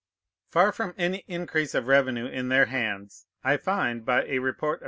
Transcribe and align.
Far 0.49 0.71
from 0.71 0.95
any 0.97 1.23
increase 1.27 1.75
of 1.75 1.85
revenue 1.85 2.25
in 2.25 2.49
their 2.49 2.65
hands, 2.65 3.27
I 3.43 3.57
find, 3.57 4.03
by 4.03 4.23
a 4.25 4.39
report 4.39 4.79
of 4.79 4.79
M. 4.79 4.79